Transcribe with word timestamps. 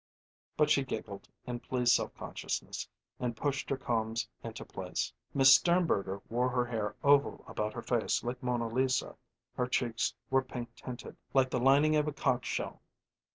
But 0.57 0.71
she 0.71 0.83
giggled 0.83 1.27
in 1.45 1.59
pleased 1.59 1.91
self 1.91 2.15
consciousness 2.15 2.89
and 3.19 3.37
pushed 3.37 3.69
her 3.69 3.77
combs 3.77 4.27
into 4.43 4.65
place 4.65 5.13
Miss 5.31 5.53
Sternberger 5.53 6.23
wore 6.27 6.49
her 6.49 6.65
hair 6.65 6.95
oval 7.03 7.45
about 7.47 7.73
her 7.75 7.83
face 7.83 8.23
like 8.23 8.41
Mona 8.41 8.67
Lisa; 8.67 9.15
her 9.55 9.67
cheeks 9.67 10.15
were 10.31 10.41
pink 10.41 10.73
tinted, 10.73 11.17
like 11.35 11.51
the 11.51 11.59
lining 11.59 11.95
of 11.97 12.07
a 12.07 12.13
conch 12.13 12.47
shell. 12.47 12.81